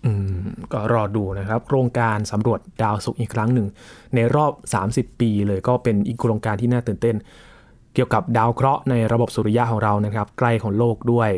[0.07, 3.66] อืมก็รอดูนะครับ โครงการสำรวจดาวศุกร์อีกครั้งหนึ่ง
[4.14, 4.53] ในรอบ
[5.11, 7.16] 30 ปีเลยก็เป็นอีกโครงการที่น่าตื่นเต้น
[7.97, 11.31] เกี่ยวกับดาวเคราะห์ในระบบสุริยะของเรานะครับ ใกล้ของโลกด้วย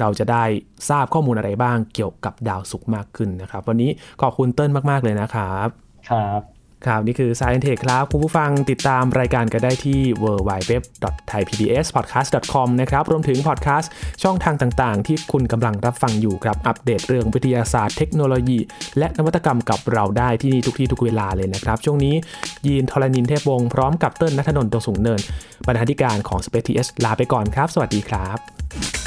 [0.00, 0.44] เราจะได้
[0.88, 3.90] ทราบข้อมูลอะไรบ้างเกี่ยวกับดาวศุกร์มากขึ้นนะครับ วันนี้
[4.22, 5.68] ขอบคุณเติ้ลมาก ๆ เลยนะครับ
[6.10, 6.53] ครับ
[6.86, 13.90] ครับนี่คือ Science Tech ครับ คุณผู้ฟังติดตามรายการกันได้ที่ www.thaipbspodcast.com นะครับ รวมถึงพอดแคสต์
[14.22, 18.58] ช่องทางต่างๆ ที่คุณกำลังรับฟังอยู่ครับ อัปเดตเรื่องวิทยาศาสตร์เทคโนโลยี
[18.98, 22.14] และนวัตกรรมกับเราได้ที่นี่ทุกที่ทุกเวลาเลยนะครับ ช่วงนี้
[22.66, 25.20] ยีนทรณินเทพวงศ์พร้อมกับเติ้ลนัทนนท์ตงสูงเนิน
[25.66, 29.03] บรรณาธิการของ Space TS ลาไปก่อนครับ สวัสดีครับ